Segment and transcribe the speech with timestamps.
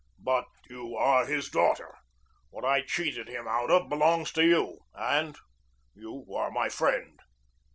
[0.23, 1.93] But you are his daughter.
[2.49, 5.37] What I cheated him out of belongs to you and
[5.93, 7.19] you are my friend."